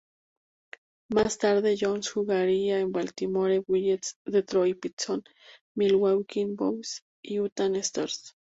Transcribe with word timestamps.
Más 1.11 1.37
tarde, 1.37 1.77
Jones 1.79 2.09
jugaría 2.09 2.79
en 2.79 2.91
Baltimore 2.91 3.59
Bullets, 3.59 4.15
Detroit 4.25 4.79
Pistons, 4.79 5.25
Milwaukee 5.77 6.45
Bucks 6.45 7.03
y 7.23 7.39
Utah 7.39 7.67
Stars. 7.75 8.33